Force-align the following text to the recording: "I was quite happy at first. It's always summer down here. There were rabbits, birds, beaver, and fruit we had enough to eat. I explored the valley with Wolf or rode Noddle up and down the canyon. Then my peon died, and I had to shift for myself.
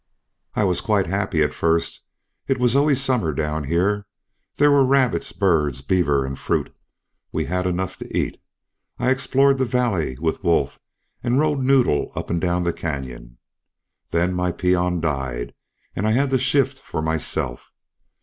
"I 0.55 0.63
was 0.63 0.81
quite 0.81 1.05
happy 1.05 1.43
at 1.43 1.53
first. 1.53 2.01
It's 2.47 2.73
always 2.75 2.99
summer 2.99 3.33
down 3.33 3.65
here. 3.65 4.07
There 4.55 4.71
were 4.71 4.83
rabbits, 4.83 5.31
birds, 5.31 5.81
beaver, 5.81 6.25
and 6.25 6.39
fruit 6.39 6.75
we 7.31 7.45
had 7.45 7.67
enough 7.67 7.99
to 7.99 8.17
eat. 8.17 8.41
I 8.97 9.11
explored 9.11 9.59
the 9.59 9.65
valley 9.65 10.17
with 10.19 10.43
Wolf 10.43 10.79
or 11.23 11.31
rode 11.33 11.59
Noddle 11.59 12.11
up 12.15 12.31
and 12.31 12.41
down 12.41 12.63
the 12.63 12.73
canyon. 12.73 13.37
Then 14.09 14.33
my 14.33 14.51
peon 14.51 15.01
died, 15.01 15.53
and 15.95 16.07
I 16.07 16.13
had 16.13 16.31
to 16.31 16.39
shift 16.39 16.79
for 16.79 17.03
myself. 17.03 17.71